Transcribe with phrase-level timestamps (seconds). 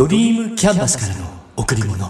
[0.00, 1.26] ドリームキャンバスからの
[1.58, 2.08] 贈り物。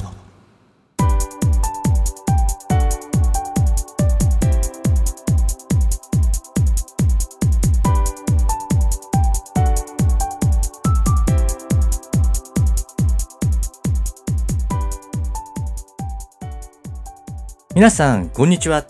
[17.74, 18.86] 皆さんこんにちは。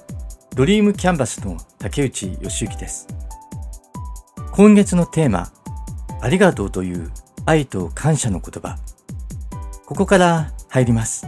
[0.54, 3.08] ドリームキャンバスの竹内義之です。
[4.52, 5.50] 今月のテーマ
[6.20, 7.10] ありがとうという
[7.46, 8.76] 愛と感謝の言葉。
[9.90, 11.26] ここから入ります。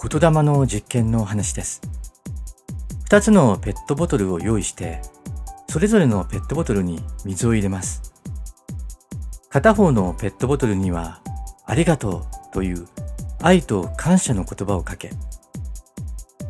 [0.00, 1.82] 言霊の実験の話です。
[3.10, 5.02] 2つのペットボトルを用意して
[5.68, 8.14] それぞれのペットボトルに水を入れます。
[9.50, 11.20] 片方のペットボトルには
[11.66, 12.88] ありがとうという
[13.42, 15.10] 愛と感謝の言葉をかけ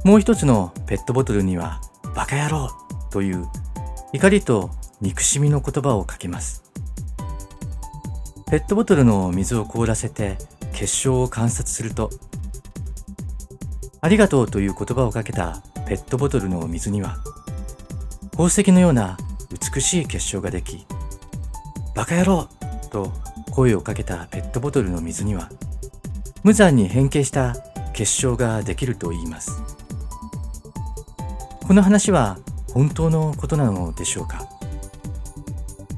[0.04, 1.80] もう一つのペットボトルには
[2.14, 2.70] バカ野郎
[3.10, 3.44] という
[4.12, 6.73] 怒りと憎しみの言葉をかけます。
[8.50, 10.38] ペットボトルの水を凍らせて
[10.72, 12.10] 結晶を観察すると、
[14.00, 17.16] ありがとうという言葉をかけたペットボトルの水には、
[18.32, 19.16] 宝石のような
[19.74, 20.86] 美しい結晶ができ、
[21.94, 22.48] バカ野郎
[22.90, 23.12] と
[23.50, 25.50] 声をかけたペットボトルの水には、
[26.42, 27.56] 無残に変形した
[27.92, 29.52] 結晶ができると言います。
[31.66, 32.38] この話は
[32.72, 34.46] 本当のことなのでしょうか？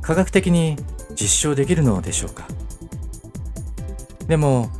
[0.00, 0.76] 科学的に
[1.18, 2.46] 実証できるのでしょうか？
[4.28, 4.70] でも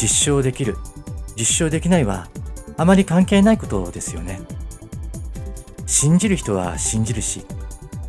[0.00, 0.76] 実証できる
[1.36, 2.28] 実証できないは
[2.76, 4.40] あまり関係ないことですよね。
[5.86, 7.44] 信じる人は信じるし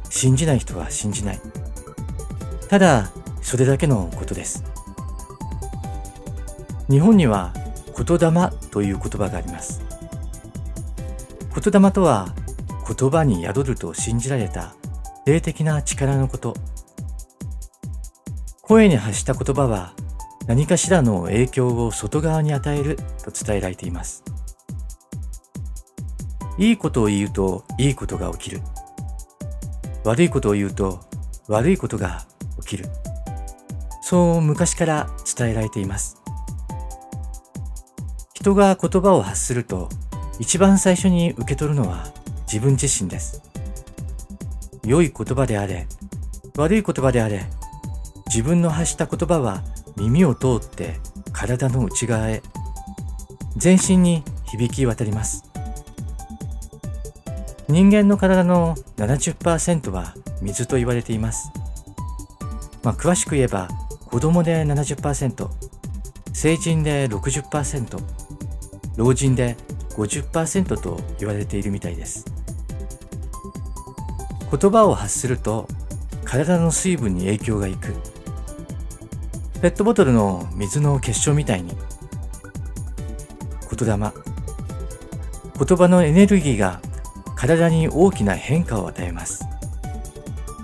[0.10, 1.40] 信じない人は信じない。
[2.68, 4.64] ただそれだけのことです。
[6.90, 7.54] 日本には
[7.96, 9.82] 言霊という言葉があります。
[11.56, 12.36] 言霊とは
[12.98, 14.76] 言葉に宿ると信じられた
[15.26, 16.56] 霊的な力のこと。
[18.70, 19.96] 声に発した言葉は
[20.46, 24.24] 何かしらの影響を外側に与えると伝えられています。
[26.60, 28.62] いいことを言うといいことが起きる。
[30.04, 31.00] 悪いことを言うと
[31.48, 32.28] 悪いことが
[32.62, 32.86] 起きる。
[34.04, 36.22] そう昔から伝えられています。
[38.36, 39.90] 人が言葉を発すると
[40.38, 42.14] 一番最初に受け取るのは
[42.44, 43.42] 自分自身です。
[44.86, 45.88] 良い言葉であれ、
[46.56, 47.48] 悪い言葉であれ、
[48.30, 49.64] 自分の発した言葉は
[49.98, 51.00] 耳を通って
[51.34, 52.42] 体の内側へ、
[53.58, 55.44] 全身に響き渡ります。
[57.68, 61.52] 人間の体の70%は水と言われています。
[62.84, 63.68] まあ、詳しく言えば、
[64.06, 65.50] 子供で70%、
[66.32, 68.00] 成人で60%、
[69.00, 69.56] 老人で
[69.96, 72.26] 50%と言われているみたいです
[74.52, 75.68] 言葉を発すると
[76.26, 77.94] 体の水分に影響がいく
[79.62, 81.76] ペットボトルの水の結晶みたいに。
[83.78, 83.98] 言霊。
[83.98, 86.80] 言葉のエネルギーが
[87.36, 89.46] 体に大きな変化を与えます。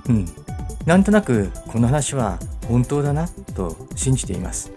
[0.07, 0.25] うん。
[0.85, 2.39] なんとなくこの話は
[2.69, 4.71] 本当だなと信じています。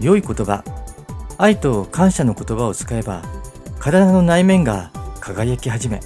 [0.00, 0.62] 良い言葉。
[1.38, 3.22] 愛と感謝の言葉を使えば
[3.80, 6.00] 体の内面が輝き始め。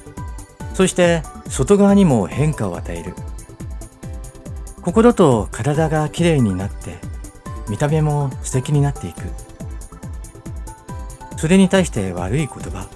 [0.72, 3.14] そして外側にも変化を与える。
[4.84, 6.98] 心と体がきれいになって
[7.70, 9.22] 見た目も素敵になっていく。
[11.38, 12.86] それに対して悪い言葉。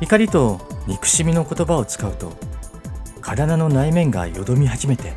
[0.00, 2.32] 怒りと憎しみの言葉を使うと
[3.20, 5.12] 体の内面がよどみ始めて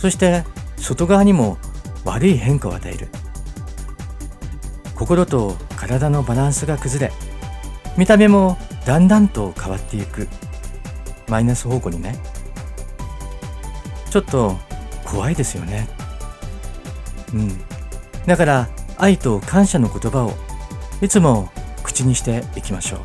[0.00, 0.42] そして
[0.76, 1.58] 外側にも
[2.04, 3.08] 悪い変化を与える。
[4.96, 7.12] 心と体のバランスが崩れ
[7.96, 10.26] 見た目もだんだんと変わっていく。
[11.28, 12.16] マイナス方向にね。
[14.16, 14.56] ちょっと
[15.04, 15.86] 怖いですよね。
[17.34, 17.60] うん。
[18.24, 20.32] だから愛と感謝の言葉を
[21.02, 21.50] いつも
[21.82, 23.00] 口にしていきましょう。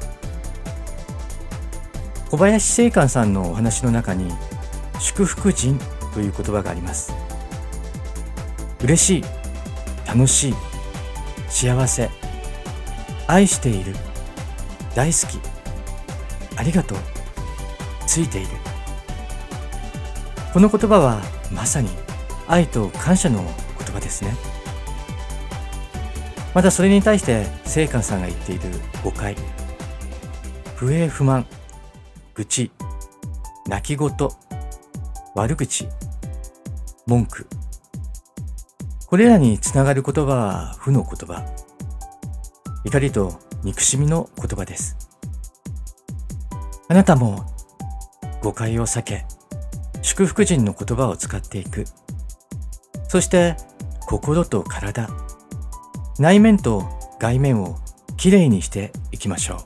[2.29, 4.31] 小林正観さんのお話の中に
[5.01, 5.77] 祝福人
[6.13, 7.13] という言葉があります。
[8.81, 9.23] 嬉しい
[10.07, 10.55] 楽しい
[11.49, 12.09] 幸せ
[13.27, 13.95] 愛している
[14.95, 15.41] 大好き
[16.57, 16.97] ありがとう
[18.07, 18.60] ついている。
[20.53, 21.21] この言葉は
[21.53, 21.89] まさに
[22.47, 23.41] 愛と感謝の
[23.77, 24.35] 言葉ですね。
[26.53, 28.61] またそれに対して聖寛さんが言っている
[29.03, 29.35] 誤解。
[30.75, 31.45] 不平不満。
[32.33, 32.71] 愚痴。
[33.67, 34.29] 泣き言。
[35.35, 35.87] 悪口。
[37.07, 37.47] 文句。
[39.07, 41.45] これらにつながる言葉は負の言葉。
[42.83, 44.97] 怒りと憎しみの言葉です。
[46.89, 47.45] あなたも
[48.41, 49.25] 誤解を避け、
[50.01, 51.85] 祝福人の言葉を使っていく。
[53.07, 53.55] そして
[54.07, 55.09] 心と体、
[56.19, 56.83] 内面と
[57.19, 57.77] 外面を
[58.17, 59.57] きれいにしていきましょう。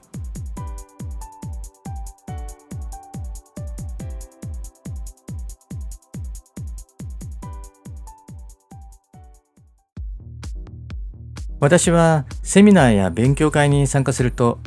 [11.60, 14.60] 私はセミナーや勉強会に参加すると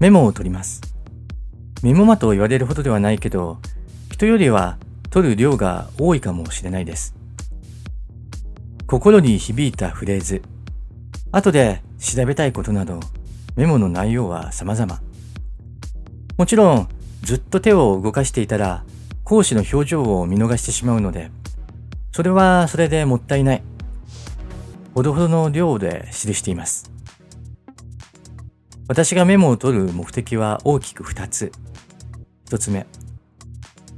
[0.00, 0.80] メモを取ります。
[1.82, 3.58] メモマと言われるほどではないけど、
[4.10, 4.78] 人よりは
[5.12, 7.14] 取る量が多いかもしれないです。
[8.86, 10.40] 心に響いたフレーズ、
[11.30, 12.98] 後で調べたいことなど、
[13.54, 15.02] メモの内容は様々。
[16.38, 16.88] もちろん、
[17.20, 18.84] ずっと手を動かしていたら、
[19.22, 21.30] 講師の表情を見逃してしまうので、
[22.10, 23.62] それはそれでもったいない。
[24.94, 26.90] ほどほどの量で記しています。
[28.88, 31.52] 私がメモを取る目的は大きく2つ。
[32.46, 32.86] 1つ目、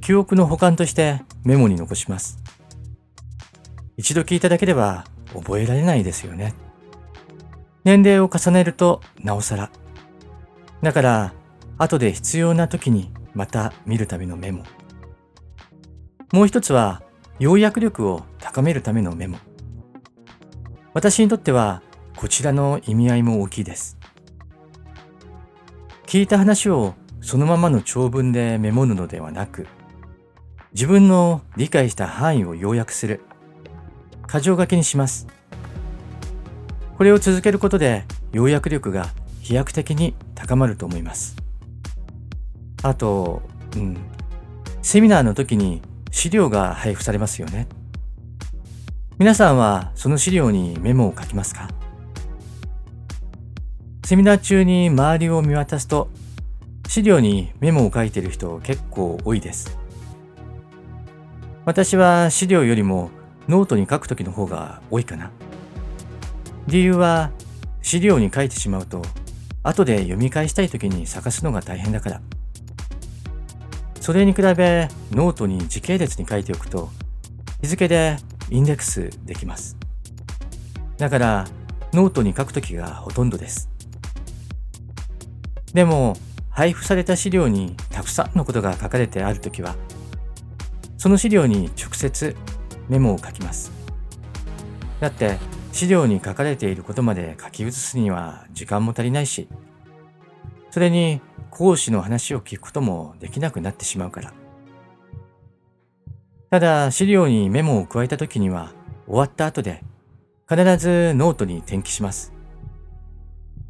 [0.05, 2.39] 記憶の保管としてメモに残します。
[3.97, 6.53] 一度聞いただけでは覚えられないですよね。
[7.85, 9.71] 年齢を重ねるとなおさら。
[10.83, 11.33] だから、
[11.79, 14.65] 後で必要な時にまた見るためのメモ。
[16.35, 17.03] もう一つは、
[17.39, 19.39] 要約力を高めるためのメモ。
[20.93, 21.83] 私にとっては、
[22.15, 23.97] こちらの意味合いも大きいです。
[26.07, 26.93] 聞いた話を
[27.23, 29.67] そのままの長文でメモるのではなく、
[30.75, 33.21] 自分の理解した範囲を要約する。
[34.29, 35.29] 箇条書きにします。
[36.99, 39.07] これを続けることで要約力が
[39.41, 41.37] 飛躍的に高まると思います。
[42.83, 43.43] あと、
[43.77, 43.97] うん、
[44.83, 45.81] セミナーの時に
[46.11, 47.69] 資料が配布されますよね。
[49.17, 51.69] 皆さんはその資料にメモを書きますか？
[54.05, 56.11] セミナー中に周りを見渡すと
[56.89, 59.79] 資料にメモを書いている人結構多いです。
[61.67, 63.11] 私は資料よりも
[63.49, 65.31] ノートに書くときの方が多いかな。
[66.67, 67.31] 理由は
[67.81, 69.03] 資料に書いてしまうと
[69.63, 72.21] 後で読み返したいときに探すのが大変だから。
[74.01, 76.91] それに比べノートに時系列に書いておくと
[77.63, 78.19] 日付で
[78.51, 79.79] インデックスできます。
[80.99, 81.47] だから
[81.95, 83.71] ノートに書くときがほとんどです。
[85.73, 86.19] でも
[86.51, 89.75] 配布された資料にたくさんのことが書かれてあるときは
[91.05, 92.35] その資料に直接
[92.89, 93.71] メモを書きます。
[95.01, 95.37] だって
[95.71, 99.47] 資料に書かれていることまで書き写すには時間も足りないし、
[100.71, 101.21] それに
[101.51, 104.33] 講師の話を聞くこともできなくなってしまうから。
[106.49, 108.73] ただ資料にメモを加えた時には
[109.07, 109.85] 終わった後で
[110.49, 112.33] 必ずノートに転記します。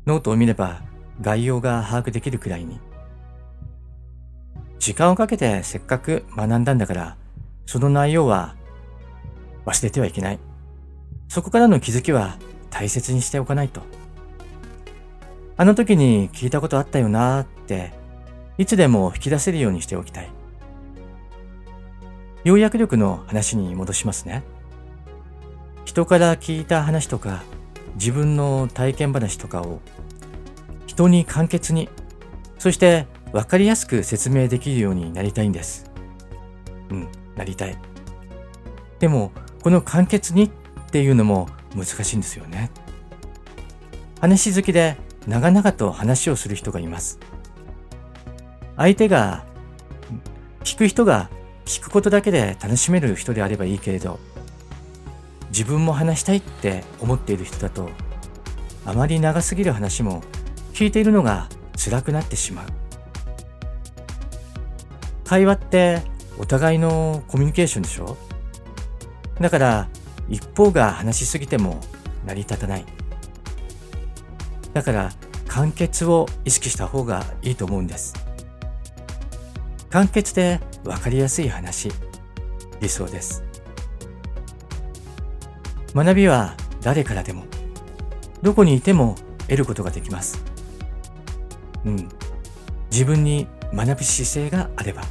[0.06, 0.82] ノートを見れば
[1.20, 2.78] 概要が把握できるくらいに。
[4.78, 7.16] 時間をかけてせっかく学んだんだから、
[7.66, 8.54] その内容は
[9.66, 10.38] 忘れてはいけない。
[11.28, 12.38] そこからの気づきは
[12.70, 13.82] 大切にしておかないと。
[15.56, 17.92] あの時に聞いたことあったよなーって、
[18.58, 20.30] いつでも引き出せるようにしておきたい。
[22.44, 24.42] 要約力の話に戻しますね。
[25.84, 27.42] 人から聞いた話とか、
[27.94, 29.80] 自分の体験話とかを、
[30.86, 31.88] 人に簡潔に、
[32.58, 35.90] そして分かりやすく説明できるようになりたいんです。
[36.90, 37.78] うん、なりたい。
[38.98, 40.50] でも、この簡潔にっ
[40.90, 42.70] ていうのも難しいんですよね。
[44.20, 47.18] 話好きで長々と話をする人がいます。
[48.76, 49.44] 相手が、
[50.62, 51.30] 聞く人が
[51.64, 54.18] 聞くことだけで楽しめる人であればいいけれど、
[55.48, 57.88] 自分も話したいって思っている人だと、
[58.84, 60.22] あまり長すぎる話も
[60.72, 62.66] 聞いているのが辛くなってしまう。
[65.24, 66.02] 会話って
[66.38, 68.16] お互いのコミュニケーションでしょ？
[69.40, 69.88] だから
[70.28, 71.80] 一方が話しすぎても
[72.26, 72.84] 成り立たない。
[74.72, 75.12] だから
[75.46, 78.14] 簡潔を意識した方がいいと思うんです。
[79.90, 81.90] 簡潔でわかりやすい話、
[82.80, 83.44] 理想です。
[85.94, 87.44] 学びは誰からでも、
[88.42, 90.42] どこにいても得ることができます。
[91.84, 92.08] うん。
[92.90, 95.02] 自分に学ぶ姿勢があれば。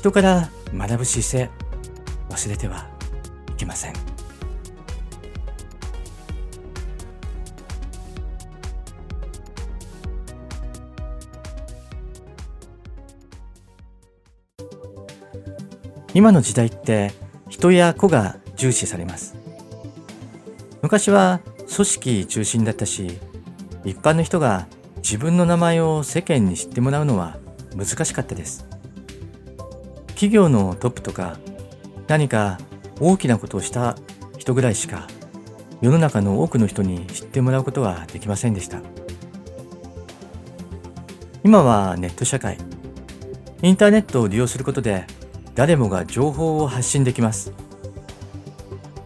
[0.00, 1.50] 人から学ぶ姿勢、
[2.30, 2.88] 忘れては
[3.50, 3.92] いけません。
[16.14, 17.12] 今の時代って
[17.50, 19.34] 人や子が重視されます。
[20.80, 21.40] 昔は
[21.76, 23.18] 組織中心だったし、
[23.84, 24.66] 一般の人が
[25.02, 27.36] 自分の名前を世間に知ってもらうのは
[27.76, 28.69] 難しかったです。
[30.20, 31.38] 企業のトップとか
[32.06, 32.58] 何か
[33.00, 33.96] 大きなことをした
[34.36, 35.06] 人ぐらいしか
[35.80, 38.82] 世の中の多くの人に知ってもらうことはできませんでした。
[41.42, 42.58] 今はネット社会。
[43.62, 45.06] インターネットを利用することで
[45.54, 47.54] 誰もが情報を発信できます。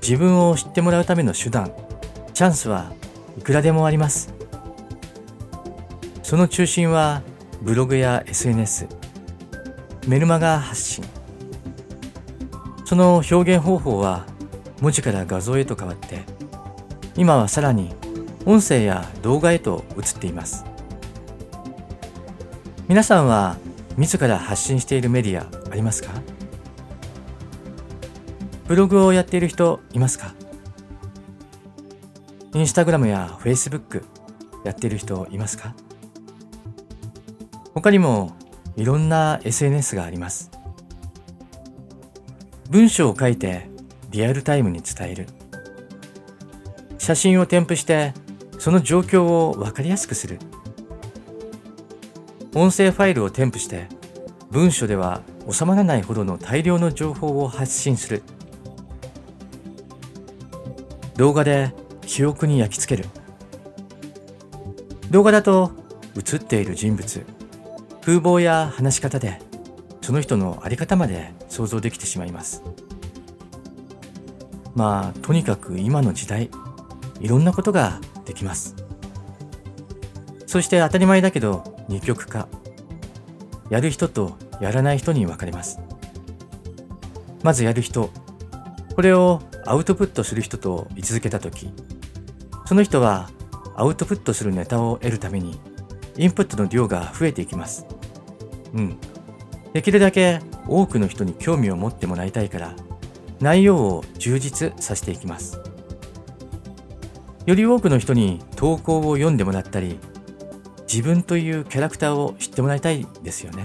[0.02, 1.72] 自分を知ってもらうための手段
[2.32, 2.92] チャンスは
[3.38, 4.34] いくらでもあります。
[6.24, 7.22] その中心は
[7.62, 9.03] ブログや SNS
[10.06, 11.04] メルマガ発信。
[12.84, 14.26] その表現方法は
[14.82, 16.20] 文字から画像へと変わって
[17.16, 17.94] 今はさらに
[18.44, 20.66] 音声や動画へと移っています。
[22.86, 23.56] 皆さんは
[23.96, 26.10] 自ら発信しているメディアありますか？
[28.68, 30.34] ブログをやっている人いますか？
[32.52, 34.04] インスタグラムやフェイスブック
[34.64, 35.74] やっている人いますか？
[37.72, 38.36] 他にも
[38.76, 40.50] いろんな SNS があります。
[42.70, 43.68] 文章を書いて
[44.10, 45.26] リアルタイムに伝える。
[46.98, 48.14] 写真を添付して
[48.58, 50.38] その状況をわかりやすくする。
[52.54, 53.88] 音声ファイルを添付して
[54.50, 58.22] 文書では収まらないほどの大量の情報を発信する。
[61.16, 63.08] 動画で記憶に焼き付ける。
[65.10, 65.72] 動画だと
[66.16, 67.24] 映っている人物、
[68.04, 69.40] 風貌や話し方で
[70.02, 72.62] その人のあり方まで想像できてしまいます。
[74.74, 76.50] まあとにかく今の時代
[77.18, 78.76] いろんなことができます。
[80.46, 82.46] そして当たり前だけど二極化。
[83.70, 85.80] やる人とやらない人に分かれます。
[87.42, 88.10] まずやる人。
[88.94, 91.70] これをアウトプットする人と位置づけた時
[92.66, 93.30] その人は
[93.76, 95.58] アウトプットするネタを得るために
[96.18, 97.86] インプットの量が増えていきます。
[98.74, 98.98] うん。
[99.72, 102.74] できるだけ多くの人に興味を持ってもらいたいから、
[103.40, 105.60] 内容を充実させていきます。
[107.46, 109.98] より多くの人に投稿を読んでもらったり、
[110.90, 113.64] 自分というキャラクターを知ってもらいたいですよね。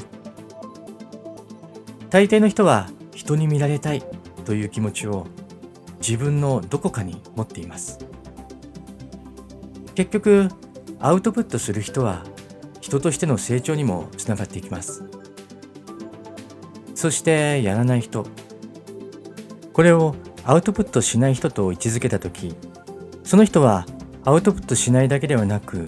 [2.10, 4.04] 大抵の人は人に見られたい
[4.46, 5.28] という気持ちを
[6.00, 8.00] 自分のどこかに持っています。
[9.96, 10.50] 結局、
[11.00, 12.26] アウトプットする人は
[12.90, 15.04] 人としての成長にもつながっていきます。
[16.96, 18.26] そしてやらない人。
[19.72, 22.56] これをアウトプットしない人と位置づけた時
[23.24, 23.86] その人は
[24.26, 25.86] アウトプットしないだけではなく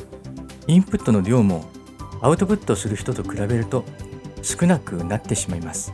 [0.67, 1.65] インプットの量も
[2.21, 3.83] アウトプットする人と比べると
[4.43, 5.93] 少なくなってしまいます。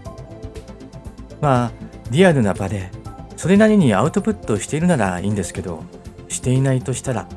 [1.42, 1.72] まあ
[2.12, 2.92] リアルな場で
[3.36, 5.84] それなりにアウトプットしているならいいんですけど
[6.28, 7.28] していないとしたら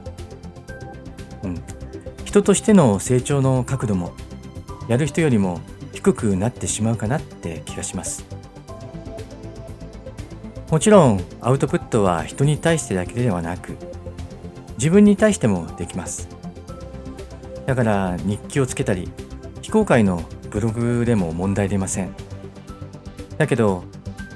[1.45, 1.63] うん
[2.31, 4.13] 人としての成長の角度も
[4.87, 5.61] やる人よりも
[5.93, 8.25] 低くなってしまうかなって気がします。
[10.71, 13.77] もちろんアウトプットは人に対してだけではなく
[14.79, 16.29] 自分に対してもできます。
[17.67, 19.11] だから日記をつけたり
[19.61, 22.15] 非公開のブログでも問題出ません。
[23.39, 23.83] だけど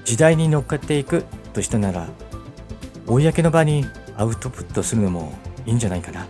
[0.04, 2.08] 時代に乗っかっていくとしたなら
[3.06, 3.86] 公の場に
[4.16, 5.32] アウトプットするのも
[5.64, 6.24] いいんじゃないかな。
[6.24, 6.26] っ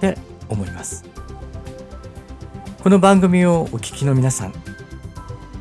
[0.00, 1.04] て思います。
[2.82, 4.52] この番組をお聞きの皆さん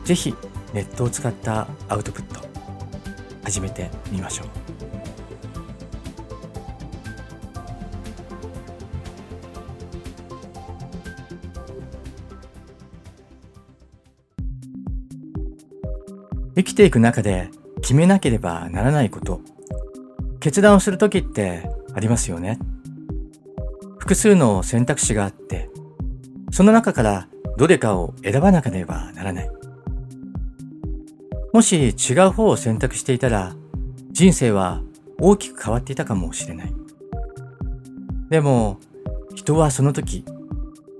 [0.05, 0.33] ぜひ
[0.73, 2.47] ネットを使ったアウトプット
[3.43, 4.47] 始めてみましょう。
[16.55, 17.49] 生きていく中で
[17.81, 19.41] 決めなければならないこと。
[20.39, 22.57] 決断をするときってありますよね。
[24.07, 25.69] 複数の選択肢があって、
[26.49, 29.51] その中からどれかを選ばなければならない。
[31.51, 33.53] もし違う方を選択していたら、
[34.11, 34.81] 人生は
[35.19, 36.73] 大きく変わっていたかもしれない。
[38.29, 38.79] でも、
[39.35, 40.23] 人はその時、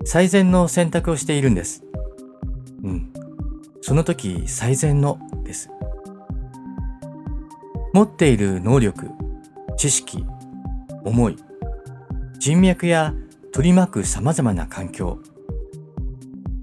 [0.04, 1.84] 最善の選択をしているんです。
[2.82, 3.10] うん。
[3.80, 5.70] その時最善のです。
[7.94, 9.08] 持っている能力、
[9.78, 10.26] 知識、
[11.04, 11.36] 思い、
[12.38, 13.14] 人脈や
[13.52, 15.18] 取り巻く様々な環境、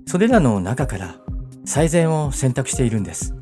[0.07, 1.17] それらの中から
[1.65, 3.35] 最善を選択しているんです。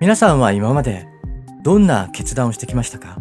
[0.00, 1.08] 皆さんは今まで
[1.64, 3.18] どんな決断をしてきましたか？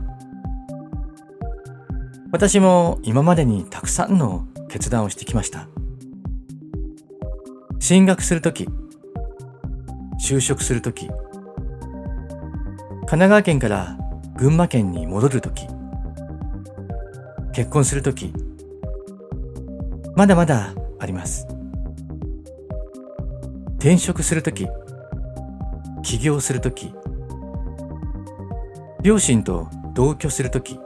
[2.31, 5.67] 私も今までにたくさんの決断をしてきました。
[7.79, 8.67] 進学するとき、
[10.21, 11.17] 就職するとき、神
[13.07, 13.97] 奈川県から
[14.37, 15.65] 群馬県に戻るとき、
[17.53, 18.33] 結婚するとき、
[20.15, 21.47] まだまだあります。
[23.77, 24.67] 転職するとき、
[26.03, 26.93] 起業するとき、
[29.01, 30.79] 両親と同居するとき、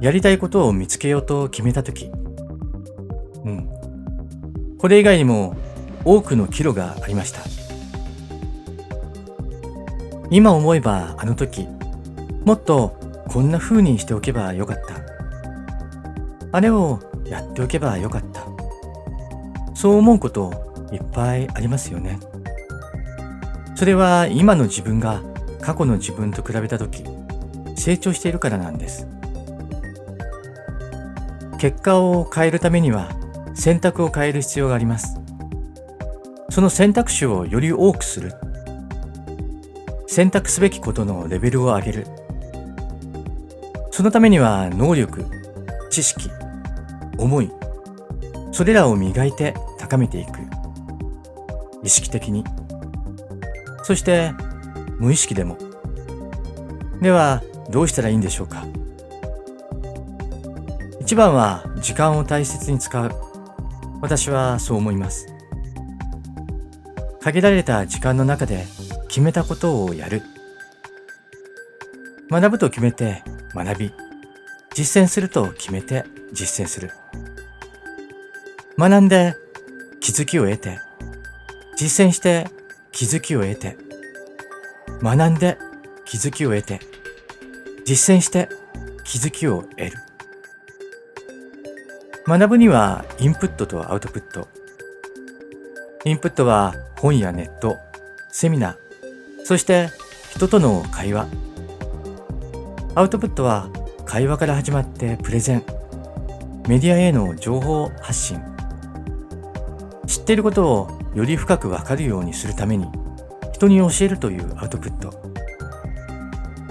[0.00, 2.10] やりたいことを見つけようと決めたとき、
[3.44, 3.68] うん。
[4.78, 5.54] これ以外にも
[6.04, 7.40] 多くの岐路がありました。
[10.30, 11.66] 今思えばあの時、
[12.44, 13.03] もっと
[13.34, 14.94] こんな風にしておけばよかった。
[16.52, 18.46] あれをやっておけばよかった。
[19.74, 20.52] そう思うこと
[20.92, 22.20] いっぱいありますよね。
[23.74, 25.20] それは今の自分が
[25.60, 27.02] 過去の自分と比べた時、
[27.74, 29.08] 成長しているからなんです。
[31.58, 33.08] 結果を変えるためには
[33.56, 35.18] 選択を変える必要があります。
[36.50, 38.32] その選択肢をより多くする。
[40.06, 42.06] 選択すべきことのレベルを上げる。
[44.04, 45.24] そのためには能力、
[45.88, 46.28] 知識、
[47.16, 47.50] 思い、
[48.52, 50.40] それらを磨いて高めていく。
[51.82, 52.44] 意識的に。
[53.82, 54.32] そして
[54.98, 55.56] 無意識でも。
[57.00, 58.66] ではどうしたらいいんでしょうか
[61.00, 63.10] 一番は時間を大切に使う。
[64.02, 65.28] 私はそう思います。
[67.22, 68.66] 限られた時間の中で
[69.08, 70.20] 決めたことをやる。
[72.30, 73.22] 学ぶと決めて
[73.54, 73.92] 学び、
[74.74, 76.90] 実践すると決めて実践する。
[78.76, 79.36] 学んで
[80.00, 80.80] 気づきを得て、
[81.76, 82.48] 実践して
[82.92, 83.76] 気づきを得て、
[85.02, 85.58] 学んで
[86.04, 86.80] 気づきを得て、
[87.84, 88.48] 実践して
[89.04, 89.92] 気づきを得る。
[92.26, 94.48] 学ぶにはインプットとアウトプット。
[96.04, 97.78] インプットは本やネット、
[98.30, 98.76] セミナー、
[99.44, 99.90] そして
[100.30, 101.28] 人との会話。
[102.96, 103.70] アウトプットは
[104.04, 105.64] 会話から始まってプレゼン、
[106.68, 108.40] メディアへの情報発信。
[110.06, 112.86] 知っていることをより深くわかるようにするために
[113.52, 115.12] 人に教えるというアウトプット。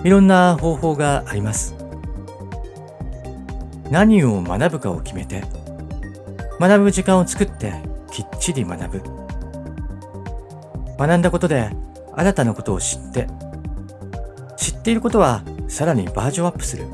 [0.06, 1.76] いろんな方法があります。
[3.92, 5.44] 何を学ぶかを決めて、
[6.58, 7.74] 学ぶ時間を作って
[8.12, 9.04] きっちり学ぶ。
[10.98, 11.70] 学んだことで
[12.14, 13.28] 新たなことを知って、
[14.56, 16.86] 知っていることはさらにバージョンアップする。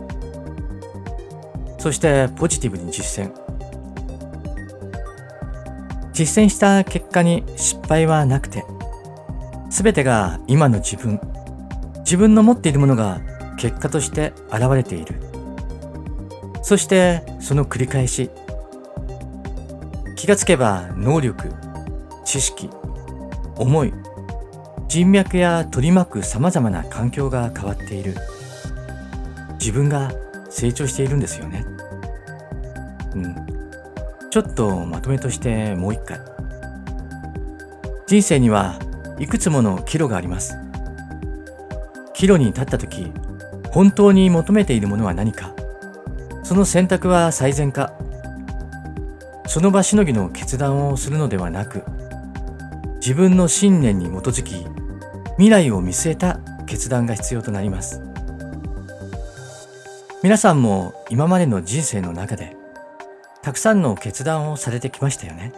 [1.77, 3.31] そしてポジティブに実践。
[6.13, 8.65] 実践した結果に失敗はなくて、
[9.69, 11.19] すべてが今の自分、
[11.99, 13.21] 自分の持っているものが
[13.57, 15.15] 結果として現れている。
[16.61, 18.29] そしてその繰り返し。
[20.15, 21.49] 気がつけば能力、
[22.25, 22.69] 知識、
[23.55, 23.93] 思い、
[24.89, 28.15] 人脈や取り巻く様々な環境が変わっている。
[29.59, 30.11] 自分が
[30.49, 31.65] 成長しているんですよね。
[33.15, 33.35] うん。
[34.29, 36.19] ちょっとまとめとしてもう一回。
[38.07, 38.79] 人生には
[39.19, 40.55] いくつもの岐路があります。
[42.13, 43.11] 岐路に立った時、
[43.71, 45.53] 本当に求めているものは何か。
[46.43, 47.93] その選択は最善か。
[49.45, 51.83] その場しのぎの決断をするのではなく、
[52.99, 54.67] 自分の信念に基づき
[55.35, 58.01] 未来を見据えた決断が必要となります
[60.21, 62.57] 皆さんも今までの人生の中で
[63.41, 65.53] たくさんの決断をされてきましたよね。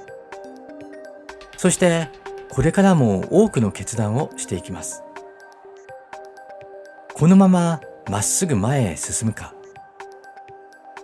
[1.57, 2.09] そして
[2.51, 5.01] これからも多くの決断をしていきます。
[7.15, 9.55] このまままっすぐ前へ進むか。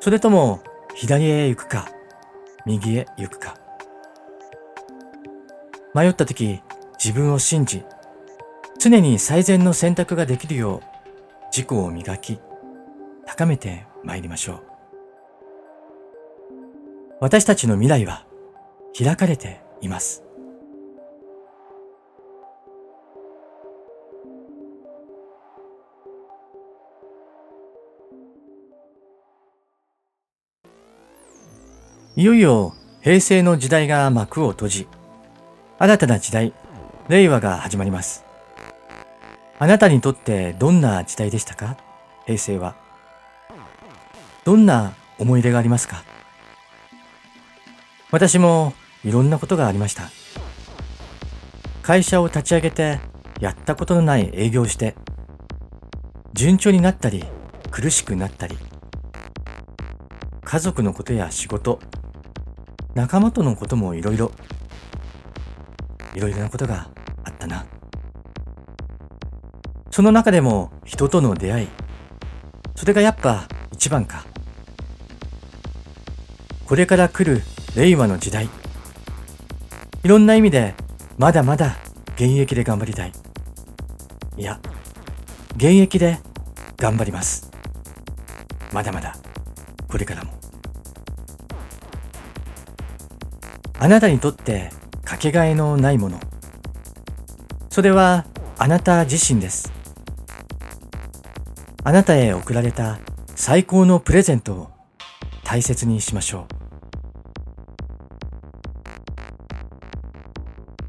[0.01, 0.61] それとも
[0.93, 1.89] 左へ行くか
[2.63, 3.55] 右へ行くか。
[5.95, 6.61] 迷った時
[7.03, 7.83] 自分を信じ
[8.77, 12.39] 常に最善の選択ができるよう自己を磨き
[13.27, 14.63] 高めて参りましょう
[17.19, 18.25] 私たちの未来は
[18.97, 20.23] 開かれています
[32.15, 34.87] いよいよ平成の時代が幕を閉じ
[35.79, 36.53] 新たな時代、
[37.07, 38.25] 令和が始まります。
[39.59, 41.77] あなたにとってどんな時代でしたか？
[42.25, 42.86] 平成は。
[44.45, 46.03] どんな思い出がありますか？
[48.11, 50.09] 私もいろんなことがありました。
[51.81, 52.99] 会社を立ち上げて
[53.39, 54.95] やったことのない営業して、
[56.33, 57.25] 順調になったり
[57.71, 58.57] 苦しくなったり、
[60.43, 61.79] 家族のことや仕事、
[62.95, 64.31] 仲間とのこともいろいろ
[66.15, 66.89] いろいろなことが
[67.23, 67.65] あったな。
[69.91, 71.67] その中でも人との出会い、
[72.75, 73.47] それがやっぱ
[73.87, 74.25] 一番か。
[76.65, 77.41] これから来る
[77.73, 78.49] 令和の時代。
[80.03, 80.75] いろんな意味で
[81.17, 81.77] まだまだ
[82.15, 83.13] 現役で頑張りたい。
[84.35, 84.59] いや、
[85.55, 86.19] 現役で
[86.75, 87.49] 頑張ります。
[88.73, 89.15] まだまだ
[89.87, 90.33] これからも。
[93.79, 94.69] あなたにとって
[95.05, 96.19] かけがえのないもの。
[97.69, 98.25] それは
[98.57, 99.71] あなた自身です。
[101.85, 102.99] あなたへ贈られた
[103.39, 104.71] 最高のプレゼントを
[105.43, 106.53] 大切にしましょう。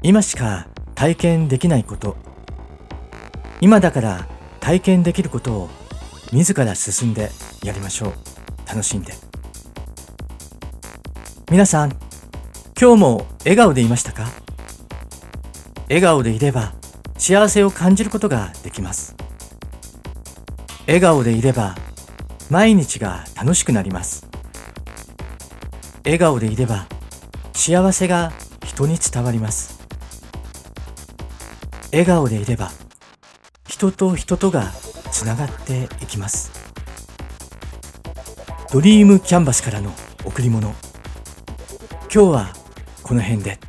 [0.01, 2.17] 今しか体験できないこと、
[3.61, 4.27] 今だから
[4.59, 5.69] 体験できることを
[6.33, 7.29] 自ら進んで
[7.63, 8.13] やりましょう。
[8.67, 9.13] 楽しんで。
[11.51, 11.91] 皆さん、
[12.81, 14.25] 今日も笑顔でいましたか？
[15.83, 16.73] 笑顔でいれば
[17.15, 19.15] 幸せを感じることができます。
[20.87, 21.75] 笑顔でいれば
[22.49, 24.27] 毎日が楽しくなります。
[26.03, 26.87] 笑顔でいれば
[27.53, 28.31] 幸せが
[28.65, 29.79] 人に伝わります。
[31.91, 32.71] 笑顔でいれば
[33.67, 34.71] 人と人とが
[35.11, 36.51] つながっていきます。
[38.71, 39.93] ドリームキャンバスからの
[40.25, 40.73] 贈り物。
[42.11, 42.53] 今日は
[43.03, 43.59] この辺で。